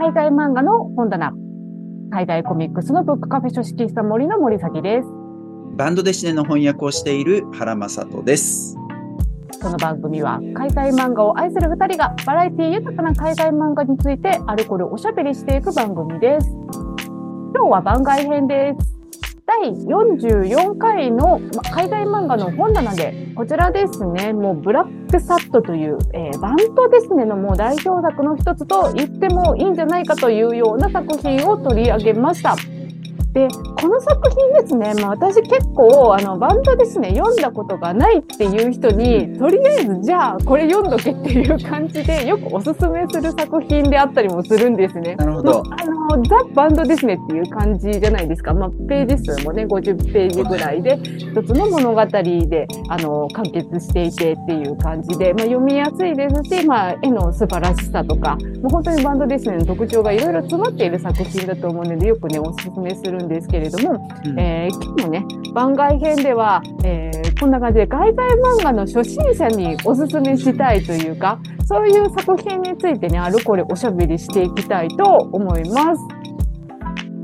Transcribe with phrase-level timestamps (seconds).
[0.00, 1.34] 海外漫画の本棚。
[2.10, 5.08] 海外コミックスのブックカフェ書式室森の森崎です。
[5.76, 8.78] バンドデシネの翻訳をしている原正人です。
[9.60, 16.48] この番組は海外漫画を愛する二人がバラエティ豊かな海外漫画についてあれこれおしゃべりしていく番組です。
[17.54, 18.99] 今日は番外編です。
[19.50, 21.40] 第44回の
[21.74, 32.54] 海外漫画の本棚で、こちらですね、もうブラックサットという、えーバントですねのもう代表作の一つと言ってもいいんじゃないかというような作品を取り上げました。
[33.32, 33.46] で、
[33.80, 45.14] この作品ですね、まあ、私結構、あの、バンドですね、読んだことがないっていう人に、とりあえず、じゃあ、これ読んどけっていう感じで、よくおすすめする作品であったりもするんですね。
[45.14, 45.62] なるほど。
[45.70, 48.52] あの、ザ・バンドですねっていう感じじゃないですか。
[48.52, 68.28] まあ、ページ数もね、50ページぐらいで、一つの物語で、あの、完結していてっていう感じで、まあ、読みやすいですし、まあ、絵の素晴らしさとか、もう本当にバンドですねの特徴がいろいろ詰まっている作品だと思うので、よくね、おすすめするんですけれども、うんえー今日もね、番外編では、えーこんな感じで海外
[68.60, 76.02] 漫画の初心者におすすめしたいというか、そういう作品についてね、あるこれおしゃべりしていきたいと思います。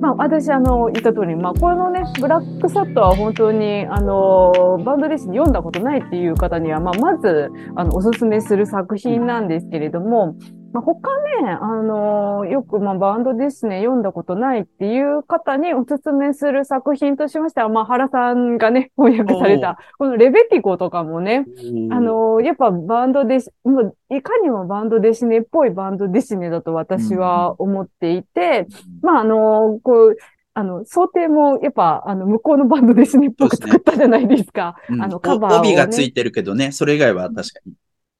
[0.01, 10.35] まあ、私、あの、言った通り、まあ、このね、ブラックサットは本当に、あの、バンドレッスン読んだことないっていう方には、まあ、まず、あの、おすすめする作品なんですけれども、
[10.77, 11.11] まあ、他
[11.43, 21.47] ね、あの、よく、まあ、バンドですね、読んだことないっていう方におすすめする作品としましては、まあ、原さんがね、 翻訳された、このレベティコとかもね、
[21.91, 28.67] あ、の、やっぱバンドデシ、もういかにもバンドデシネっぽいバンドデシネだと私は思っていて、
[29.01, 30.17] まあ、あの、こう、
[30.53, 34.77] あの、想定も、やっぱ、あの、向こうのバンドデシネっぽく作ったじゃないですか。
[34.91, 35.03] うん。
[35.03, 35.69] あのカバーをね。
[35.69, 37.73] 帯がついてるけどね、それ以外は確かに。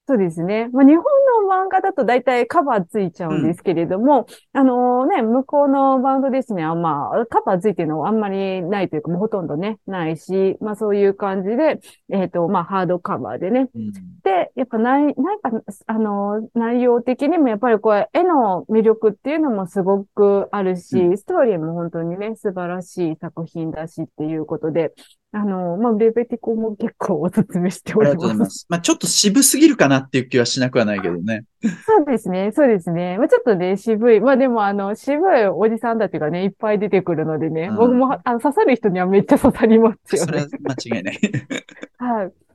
[0.09, 0.69] そうですね。
[0.73, 1.03] まあ、日本
[1.49, 13.93] の漫画だと大体カバーついちゃうんですけれども、あのね、向こうのバンドですね、あまあ、カバーついてるのはあんまりないというか、もうほとんどね、ないし、まあそういう感じで、えっ、と、まあハードカバーでね、うん。
[14.23, 15.51] で、やっぱない、なんか、
[15.87, 24.93] あの、内容的にもやっぱりこう、絵の魅力っていうのもすごくあるし、うストーリーも本当にね、素晴らしい作品だしっていうことで、
[25.37, 28.17] あの、まあ、レベティコも結構お勧めしてありがおりま。
[28.17, 28.67] とうございますす。
[28.71, 31.45] まあちょっと渋すぎるかなっていう気はしなくはないけどね。
[31.63, 33.19] そうですね、そうですね。
[33.19, 34.21] まあ、ちょっとね、渋い。
[34.21, 40.49] まあでも、あの、渋いおじさんたちがね、いっぱい出てくるのでね、うん僕もあの刺さる人にはめっちゃ刺さりますよねそれは。
[40.63, 41.21] 間違いない。
[41.99, 42.46] はい。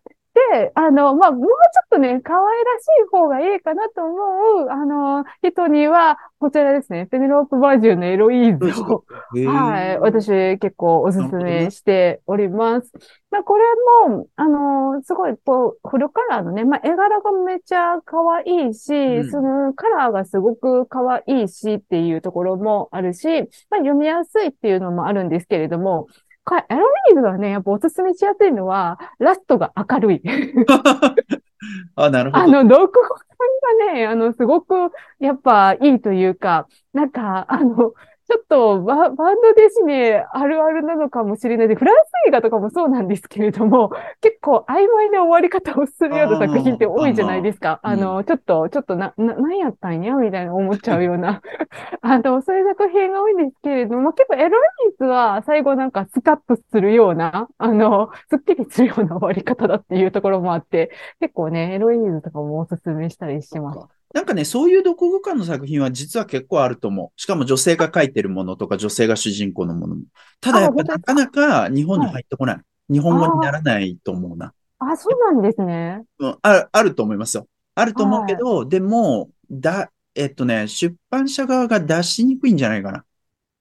[0.53, 1.51] で、あの、まあ、もうちょ
[1.85, 9.05] っとね、可愛らしい方がいいかなと思う、あの、人には、こちらですね、ペネロープバージュのエロイーズを、
[9.47, 12.91] はい、私結構おすすめしております。
[13.29, 13.63] まあ、これ
[14.07, 19.31] も、あの、すごい、こう、フルカラーのね、まあ、絵柄がめっちゃ可愛いし、うん。
[19.31, 23.45] そのカラーがすごく可愛いしっていうところもあるし、まあ、
[23.77, 26.07] 読みやすいっていうのもあるんですけれども、
[26.43, 30.21] これエロイーズがね、やっぱおすすめしやすいのは、ラストが明るい。
[31.95, 32.43] あ、なるほど。
[32.43, 34.73] あの、読後感がね、あの、すごく、
[35.19, 37.93] やっぱいいというか、なんか、あの、
[38.31, 41.67] ちょっとバ、バンドですね、あるあるなのかもしれない。
[41.67, 47.81] で、フランス映画とかもそうなんですけれども、 結構曖昧な終わり方をするような作品って多いじゃないですか。
[47.83, 51.41] あの、ちょっと、ちょっとな、な、何やったんやみたいな思っちゃうような、
[52.01, 64.00] あの、そういう作品が多いんですけれども、結構エロイーズは最後なんかスカッとするような、あの、すっきりするような終わり方だっていうところもあって、結構ね、エロイーズとかもおすすめしたりします。
[64.13, 67.21] なんかね、そういう読後感の作品は実は結構あると思う。
[67.21, 70.01] しかも女性が書いてるものとか女性が主人公のものも。
[70.39, 72.61] ただやっぱあなかなか日本に入ってこない。
[72.89, 74.53] 日本語にならないと思うな。
[74.79, 76.03] あ、そうなんですね。
[76.19, 77.47] うん、ある、あると思いますよ。
[77.75, 83.05] あると思うけど、でも、だ、えっとね、出版社側が出しにくいんじゃないかな。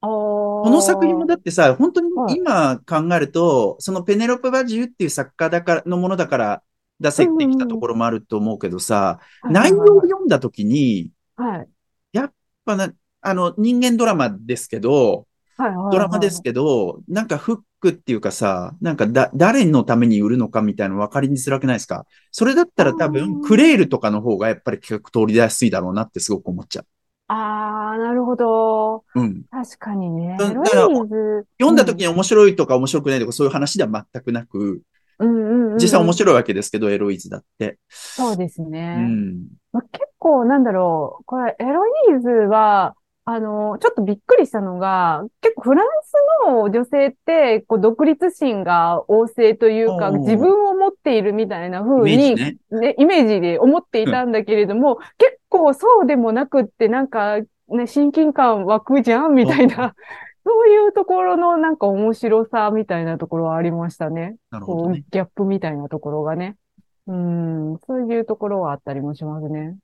[0.00, 6.62] ここの作品もだってさ、本当にはい今考えると、そのペネロペ・バジュっていう作家だから、のものだから
[7.00, 11.68] 出せてきたところもあると思うけどさ、内容を読んだときに、はい。
[12.12, 12.32] やっ
[12.64, 15.26] ぱな、あの、人間ドラマですけど、
[15.56, 15.74] はい。
[15.74, 15.92] はい。
[15.92, 22.06] ドラマですけど、なんかフックっていうかさ、なんかだ、誰のために売るのかみたいなの分かりにづらくないですか？
[22.30, 26.84] それだったら多あ分、ークレールとかの方がやっぱり企画通り出やすいだろうなってすごく思っちゃ
[27.28, 29.04] ああ、なるほど。
[29.14, 29.20] う。
[29.20, 29.42] うん。
[29.50, 30.36] 確かにね。
[30.38, 30.62] だから。
[30.82, 34.82] 読んだ時に面白いとか面白くないとかそういう話では全くなく。
[35.76, 37.78] 実際面白いわけですけど、エロイズだって。
[37.88, 38.94] そうですうね。
[38.94, 39.46] ん。
[39.72, 41.24] まあ、結構、なんだろう。
[41.24, 42.94] これ、エロイーズは、
[43.24, 46.14] あの、ちょっとびっくりしたのが、結構フランス
[46.48, 52.56] の女性って、こう、独立心が旺盛というか、自分を持っているみたいな風に、ね。
[52.70, 57.38] ね、イメージで思っていたんだけれども、結構そうでもなくって、なんか、
[57.68, 59.94] ね、親近感湧くじゃんみたいな、
[60.44, 64.36] そういうところのなんか面白さみたいなところはありましたね。
[64.50, 65.04] こう、なるほどね。
[65.10, 66.56] ギャップみたいなところがね。
[67.06, 69.76] うん、そういうところはあったりもしますね。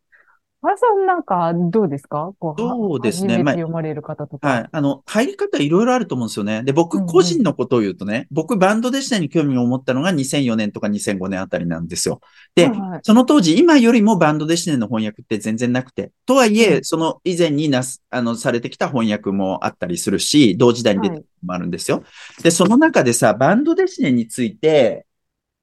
[0.62, 2.32] 原さんなんかどうですか？
[2.40, 4.48] こう、はそうですねまあて読まれる方とか。
[4.48, 4.68] はい。
[4.72, 6.62] あの、入り方いろいろあると思うんですよね。
[6.64, 12.20] で、僕うんうん個人のことを言うとね、僕バンドデシネに興味を持ったのが2004年とか2005年あたりなんですよ。
[12.54, 22.02] で、はいはいその当時、今よりもバンドデシネの翻訳って全然なくて、とはいえ、うんその以前になす、あの、されてきた翻訳もあったりするし、同時代に出たのもあるんですよ。
[22.42, 25.06] で、その中でさ、バンドデシネについて、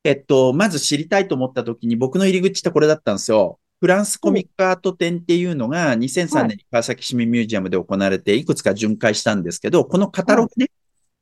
[0.04, 3.60] えっと、まず知りたいと思った時に僕の入り口ってこれだったんですよ。
[3.84, 10.68] フランスコミックアート展っていうのが2003年に川崎市民ミュージアムで行われていくつか巡回したんですけど、このカタログね、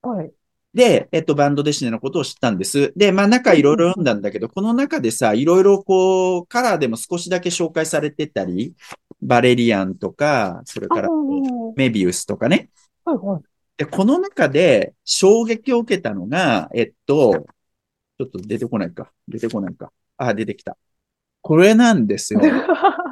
[0.03, 0.31] はい。
[0.71, 2.93] で、えっと、バンドデシネのことを知ったんです。
[2.95, 8.75] で、まあ中いろいろ読んだんだけど、この中でさ、いろいろこう、カラーでも少しだけ紹介されてたり、
[9.23, 11.09] バレリアンとか、それから
[11.75, 12.69] メビウスとかね。
[13.05, 13.43] はい。
[13.75, 17.43] で、この中で衝撃を受けたのが、えっと、
[18.19, 19.11] ちょっと出てこないか。
[19.27, 19.91] 出てこないか。
[20.17, 20.77] あ、出てきた。
[21.41, 22.41] これなんですよ。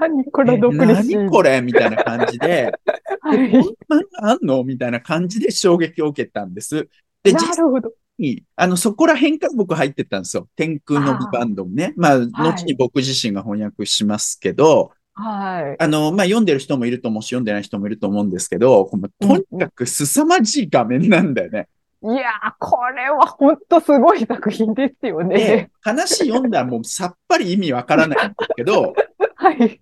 [0.07, 1.17] ニコラ・えドクリシー。
[1.17, 2.71] 何これみたいな感じで、
[3.21, 3.39] はい。
[3.39, 6.87] えこんなのあんのみたいな感じで衝撃を受けたんです。
[7.23, 7.91] で、な実るほど。
[8.17, 10.47] に、あの、そこら辺から僕入ってったんですよ。
[10.55, 11.93] 天空のビバンドもね。
[11.95, 15.83] まあ、後に僕自身が翻訳しますけど、はい。
[15.83, 18.89] あの、まあ、読んでる人もいると思うし、読んでない人もいると思うんですけど、
[19.19, 21.67] とにかく凄まじい画面なんだよね。
[22.01, 28.93] いやー、これは本当すごい作品ですよでね。、話読んだらもうさっぱり意味わからないんですけど、
[29.35, 29.81] はい。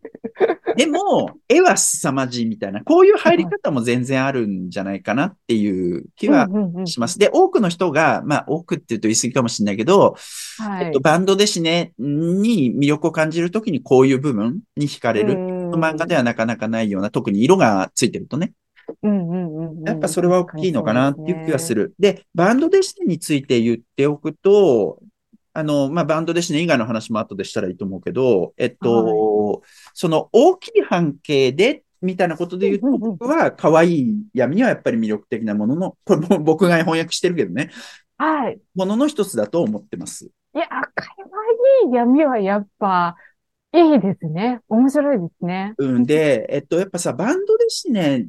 [0.75, 6.47] でも、絵は凄まじいみたいな、こういう入り方も全然あるんじゃないかなっていう気は
[6.85, 7.17] します。
[7.17, 10.15] で、多くの人が、まあ、多くって言うと言い過ぎかもしれないけど、
[10.59, 10.99] はいえっと、。
[10.99, 15.33] バンドでシネに魅力を感じるときにこういう部分に惹かれる。
[15.33, 18.53] 漫画ではなかなかないような、特に色がついてるとね。
[19.03, 21.73] うんうんうんうんやっぱそれは大きいのかなっていう気がす。
[21.73, 21.93] る。
[21.99, 24.99] で、バンドデシネについて言っておくと、
[25.53, 29.63] あの、まあ、バンドデシネ以外の話も後でしたらいいと思うけど、えっと、
[29.93, 37.71] その大きい半径で、みたいなことで言うと、僕は可愛い闇はやっぱり魅力的なものの、これも僕が翻訳してるけどね、
[38.17, 38.59] はい。
[38.75, 40.25] ものの一つだと思ってます。
[40.25, 40.83] いや、かわ
[41.85, 43.15] いい闇はやっぱ、
[43.73, 44.61] いいですね。
[44.69, 45.73] 面白いですね。
[45.77, 48.27] うん、で、えっと、やっぱさ、バンドデシネって、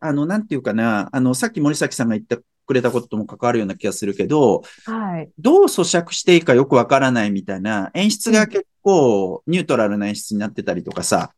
[0.00, 5.30] あの、なんていうかな、あの、さっき森崎さんが言ってくれたこととも関わるような気がするけど、はい。
[5.38, 11.32] どう咀嚼していいかよくわからないみたいな、演出が結構ニュートラルな演出になってたりとかさ、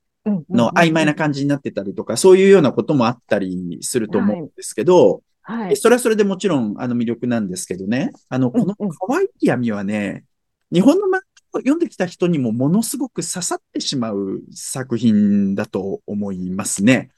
[0.51, 5.77] の曖昧な感じになってたりとか、そういうようなこともあったりすると思うんですけど、はい。
[5.77, 10.25] それはそれでもちろん、あの魅力なんですけどね、あの、この可愛い闇はね、
[10.73, 11.23] 日本の漫画を
[11.59, 17.11] 読んできた人にもものすごく刺さってしまう作品だと思いますね。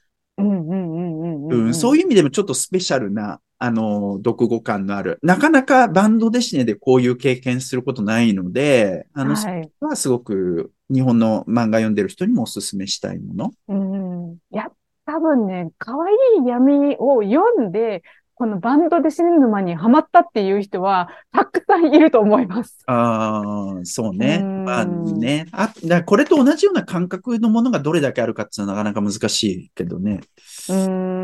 [1.57, 5.19] うんそういう意味でもちょっとスペシャルな、あの、読語感のある。
[5.23, 9.61] なかなかバンドデシネでこういう経験することないので、あの、そはい。
[9.61, 13.51] れはすごく日本の漫画読んでる人にもお勧めしたいもの。
[13.67, 14.37] うん。
[14.51, 14.65] いや、
[15.05, 16.13] 多分ね、可愛
[16.43, 18.03] い闇を読んで、
[18.37, 22.83] このバンドで死ぬ沼にハマったっていう人は、たくさんいると思います。
[22.85, 24.39] ああ、そうね。
[24.41, 25.45] うんまあね。
[25.53, 30.19] あ、だこれと同じような感覚のものがどれだけあるかっていうのはなかなか難しいけどね。
[30.67, 31.14] うーん。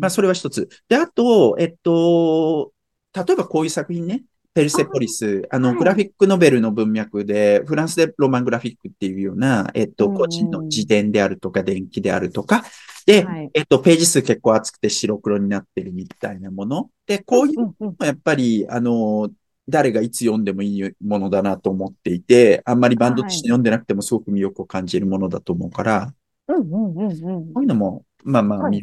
[0.00, 0.68] まあ、それは一つ。
[0.88, 2.72] で、あと、えっと、
[3.14, 4.24] 例えばこういう作品ね。
[4.54, 5.46] ペルセポリス。
[5.50, 5.76] あの、はい。
[5.78, 10.16] グラフィックノベルの文脈で、フランスでロマングラフィックっていうような、えっと、うん。
[10.16, 12.64] 個人の自伝であるとか、伝記であるとか、
[13.06, 16.90] ではい、えっと、ページ数結構厚くて白黒になってるみたいなもの。
[17.06, 19.30] で、こういううんうんやっぱり、あの、
[19.68, 26.14] 誰がいつ読んでもいいものだなと思っていて、あんまりバンドとして読んでなくてもすごく魅力を感じるものだと思うから、
[26.48, 27.52] うんうんうんうん。
[27.52, 28.82] こういうのも、まあまあ、ね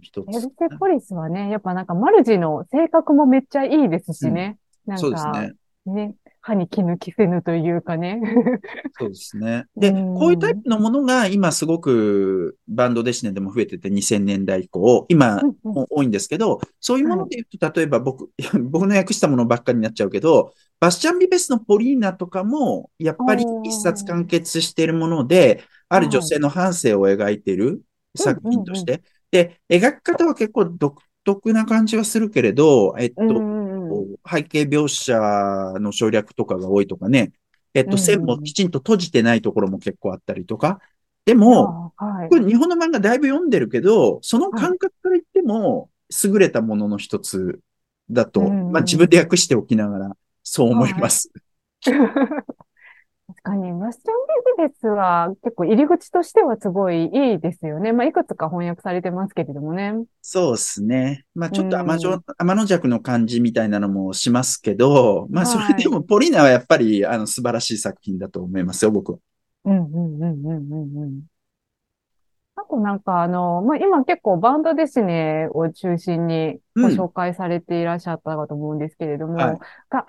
[0.00, 0.42] 一エルつ。
[0.58, 4.58] セポリスはね、やっぱなんかマルジの性格もめっちゃいいですしね。
[4.86, 5.54] なんそうですかね。
[5.86, 8.20] ね、歯に衣着せぬというかね。
[8.98, 9.64] そうですね。
[9.76, 18.30] で、うんこういうタイプのものが今すごくバンドデシネでも増えてて2000年代以降、今多いんですけど、そういうもので言うと、例えば僕、
[18.70, 27.82] 僕の訳したものばっかりになっちゃうけど、バスチャン・ビベスのポリーナとかも、やっぱり一冊完結しているもので、ある女性の半生を描いている
[28.14, 29.02] 作品として。
[29.30, 33.24] で、描き方は結構独特な感じはするけれど、えっと、
[34.28, 35.14] 背景描写
[35.80, 37.32] の省略とかが多いとかね。
[37.74, 40.80] えっと、線もきちんと閉じてないところも結構あったりとか。
[41.24, 45.90] でも、あはいこれ日本の漫画だいぶ読んでるけど、その感覚から言っても、
[46.24, 47.60] 優れたものの一つ
[48.10, 51.30] だと、まあ自分で訳しておきながら、そう思います。
[51.84, 51.98] 確
[53.42, 54.14] 確かに、マスチョン
[54.58, 57.92] ビジネスは結構入り口としてはすごいいいですよね。
[57.92, 59.94] まあ、いくつか翻訳されてますけれどもね。
[60.22, 61.24] そうですね。
[61.34, 69.18] まあ、ちょっと天の、天の弱の感じみたいなのもしますけど、まあ、それでもポリーナはやっぱり、あの、素晴らしい作品だと思いますよ、僕は。
[69.64, 71.22] うんうんうんうんうんうん。
[72.70, 80.00] あとなんかあの、まあ、今結構バンドデシネを中心にご紹介されていらっしゃったかと思うんですけれども、うんはい、アメリカの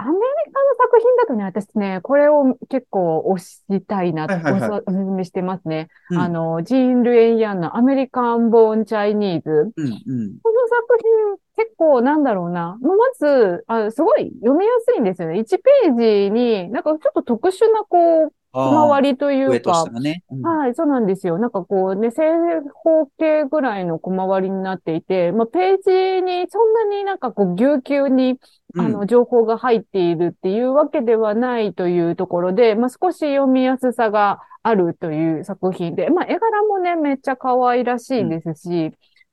[0.78, 5.88] 作品だとね、私ね、これを結構推したいなと、はいはいはい、おすすめしてますね。
[6.12, 9.50] うん、あの、ジーン・ルエイヤンのアメリカン・ボーン・チャイニーズ。
[9.50, 12.78] うんうん、この作品結構なんだろうな。
[12.82, 15.40] まずあ、すごい読みやすいんですよね。
[15.40, 20.24] 1ページになんかちょっと特殊なこう、小回りというか、ね。
[20.30, 21.38] うん、はい、そうなんですよ。
[21.38, 22.24] なんかこうね、正
[22.74, 25.78] 方形ぐらいの小回りになっていて、まあ、ペー
[26.18, 28.40] ジにそんなになんかこう、ぎゅうぎゅうに、
[28.78, 38.92] あの、情報が入っているっていうわけではないというところで、まあ、少し読みやすさがあるという作品で、まあ、絵柄もね、めっちゃ可愛らしいですし、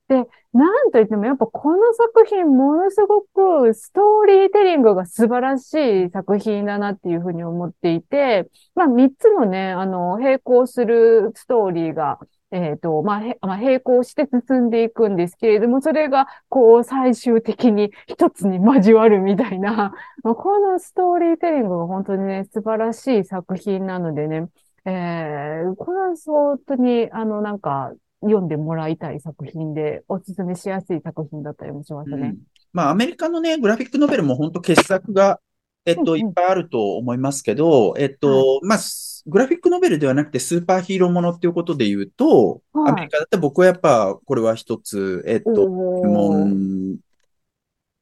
[0.09, 5.73] で、なんといってもやっぱこの作品ものすごくストーリーテリングが素晴らし
[6.05, 12.19] い作品だなっていうふうに思っていて、まあ三つのね、あの、並行するストーリーが、
[12.51, 24.49] えっ、ー、と、まあ、まあ、並行して進んでいくんですけれども、それが、こう、最終的に一つに交わるみたいな、 まあ、このストーリーテリングが本当にね、素晴らしい作品なのでね、
[24.85, 32.17] えー、これは本当に、あの、なんか、読んでもらいたい作品で、おすすめしやすい作品だったりもしますね。
[32.17, 32.37] うん、
[32.73, 35.39] まあ、アメリカのね、グラフィックノベルも本当傑作が、
[35.85, 38.79] えっと、いっぱいあると思いますけど、えっと、まあ、
[39.25, 46.97] グラフィックノベルではなくてスーパーヒーローものっていうことで言うと、はい、アメリカだって僕はやっぱ、これは一つ、えっと、門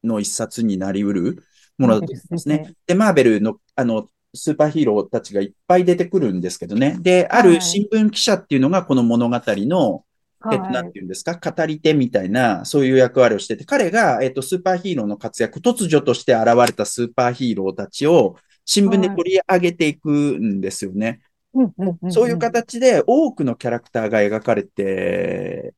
[0.04, 1.44] の一冊になり得る
[1.78, 2.74] ものだと思いますね。
[2.88, 6.98] で、マーベルの、あの、スーパーヒーローたちがいっぱい出てくるんですけどね。
[7.02, 10.04] で、ある新聞記者っていうのがこの物語の、
[10.40, 21.22] はい、えっと、なんていうんですか、語り手みたいな、そういう役割をしてて、彼が、えっと、スーパーヒーローの活躍、突如として現れたスーパーヒーローたちを新聞で取り上げていくんですよね。
[22.10, 25.74] そういう形で多くのキャラクターが描かれて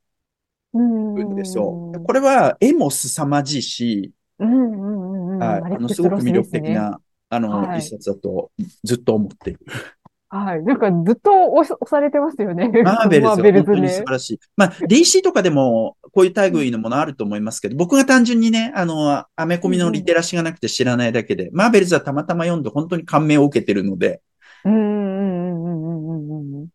[0.74, 1.36] るん。
[1.36, 1.92] ですよ。
[2.06, 7.00] これは絵も凄まじいし、あの、すごく魅力的な
[7.30, 8.52] あの、はい、一冊だと
[8.84, 9.60] ずっと思っている。
[10.32, 10.64] はい。
[10.64, 12.70] なんかずっと押されてますよね。
[12.84, 14.40] マーベルズ は本当に素晴らしい。
[14.56, 24.22] まあ、DC とかでもこういう類のものあると思いますけど、僕が単純にね、あの、アメコミのリテラシーがなくて知らないだけで、うん、マーベルズはたまたま読んで本当に感銘を受けてるので。
[24.66, 26.68] うんうんうんうんうん。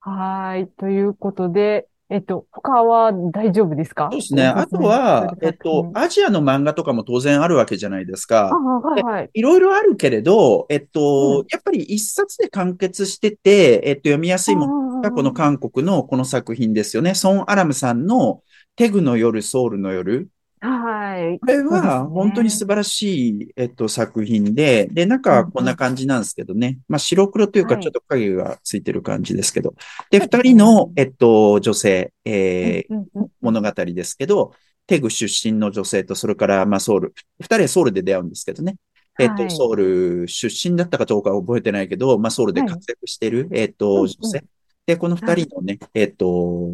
[0.00, 0.68] はい。
[0.68, 4.08] ということで、えっと、他は大丈夫ですか？
[4.12, 4.46] そうですね。
[4.46, 8.50] あとは、えっと、アジアの漫画とかも当然あるわけじゃないですか。
[8.50, 9.30] はいはい。
[9.32, 17.14] いろいろあるけれど、えっと、うん、やっぱり一冊で完結してて、えっと、読みやすいものがこの韓国のこの作品ですよね。
[17.14, 18.42] ソン・アラムさんの
[18.76, 20.28] テグの夜、ソウルの夜。
[20.64, 21.38] はい。
[21.40, 26.78] これは本当に素晴らしい、えっと、作品で、で、中はこんな感じなんですけどね。
[26.88, 29.74] まあ、白黒というかちょっと影がついてる感じですけど。
[30.10, 34.54] で、二人の、えっと、女性、えー、物語ですけど、
[34.86, 38.76] テグ出身の女性と、それから、まあ、ソウル、二人はソウルで出会うんですけどね。
[39.18, 44.42] えっと、ソウル出身だったかどうかは覚えてないけど、まあ、ソウルで活躍してる、えっと、女性。
[44.86, 46.70] で、この二人のね、えっと、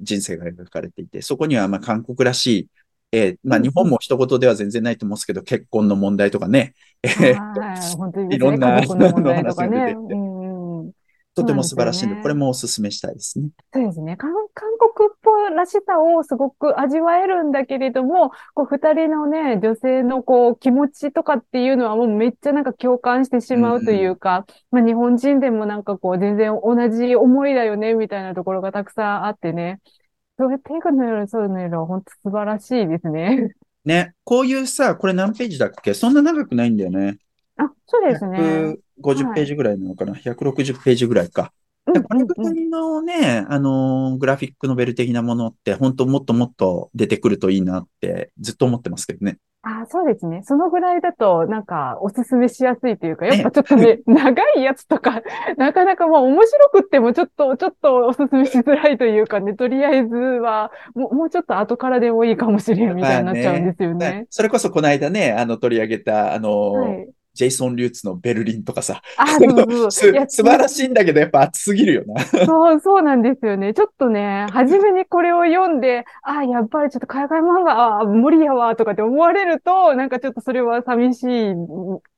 [0.00, 2.68] 人生が描かれていて、そこには、まあ、韓国らしい、
[3.12, 8.38] えー、まあ日本も一言では全然ないと思うんですけど、結婚の問題とかね、えー、い。
[8.38, 9.94] ろんなの話が出て。
[9.94, 10.32] て、
[11.34, 13.48] とても素晴らしいので、これもお勧めしたいですね。
[13.72, 14.16] そうですね。
[14.18, 14.32] 韓
[14.94, 29.80] 国っぽいらしさをすごく味わえるんだけれども、こう二人のね、女性のこう気持ちとかっていうのはもうめっちゃなんか共感してしまうというか、うんうん、まあ日本人でもなんかこう全然同じ思いだよね、みたいなところがたくさんあってね。
[30.42, 33.54] それ、ペグの夜、そうの夜は本当素晴らしいですね。
[33.84, 34.14] ね。
[34.24, 35.94] こういうさ、これ何ページだっけ？
[35.94, 37.18] そんな長くないんだよね。
[37.56, 38.76] あ、そうですね。
[39.00, 41.52] 150ページぐらいなのかな、はい、160ページぐらいか。
[41.84, 49.38] これぐらいのね、あのー、グラフィックノベル的なものって、本当もっともっと出てくるといいなってずっと思ってますけどね。
[49.80, 50.42] あそうですね。
[50.44, 55.22] そのぐらいだと、なんか、おすすめしやすいというか、やっぱちょっとね、ね長いやつとか、
[55.56, 64.10] なかなかまあ面白くってもちょっと、ちょっとおすすめしづらいというかね、とりあえずは、もうもうちょっと後からでもいいかもしれんみたいになっちゃうんですよね。
[64.10, 69.00] ねそれこそこの間ね、あの、取り上げた、あのーはいジェイソン・リューツのベルリンとかさ。
[69.16, 72.20] あ、 そう素晴らしいんだけど、やっぱ熱すぎるよな。
[72.22, 73.74] そう、そうなんですよね。
[73.74, 81.54] ちょっとね、初めにこれを読んで、あ、やっぱりちょっと海外漫画、あ、無理やわ、とかって思われると、なんかちょっとそれは寂しい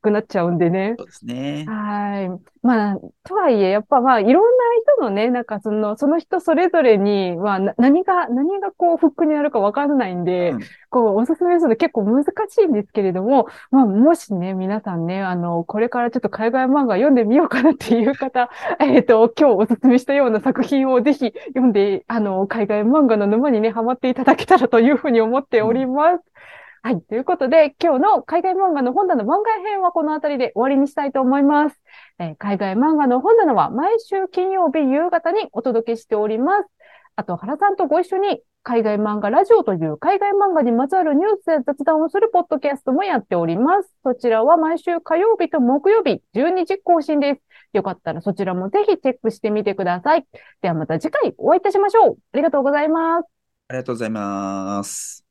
[0.04, 0.94] くなっちゃうんでね。
[0.99, 1.64] そうですね。
[1.66, 2.28] はい。
[2.62, 4.64] まあ、とはいえ、やっぱまあ、いろんな
[4.96, 26.25] 人のね、なんかその、その人それぞれには、な何が、何がこう、フックになるかわかんないんで、うんこう、おすすめするの結構難しいんですけれども、まあ、もしね、皆さんね、あの、これからちょっと海外漫画読んでみようかなっていう方、 えっと、今日おすすめしたような作品をぜひ読んで、あの、海外漫画の沼にね、ハマっていただけたらというふうに思っております。
[26.84, 27.00] はい。
[27.00, 31.80] ということで、今日の海外漫画の本棚番外編はこの辺りで終わりにしたいと思います。
[32.18, 36.68] えー海外漫画の本棚は毎週金曜日夕方にお届けしております。
[37.16, 43.90] あと、原さんとご一緒に海外漫画ラジオという海外漫画にまつわるニュースや雑談をするポッドキャストもやっております。
[44.02, 47.40] そちらは毎週火曜日と木曜日12時更新です。
[47.72, 50.26] よかったらそちらもぜひチェックしてみてください。
[50.60, 52.18] ではまた次回お会いいたしましょう。
[52.32, 53.26] ありがとうございます。
[53.68, 55.23] ありがとうございます。